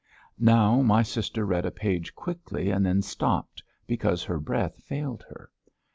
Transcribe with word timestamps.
Now 0.39 0.81
my 0.81 1.03
sister 1.03 1.45
read 1.45 1.63
a 1.63 1.69
page 1.69 2.15
quickly 2.15 2.71
and 2.71 2.83
then 2.83 3.03
stopped, 3.03 3.61
because 3.85 4.23
her 4.23 4.39
breath 4.39 4.81
failed 4.81 5.23
her. 5.29 5.51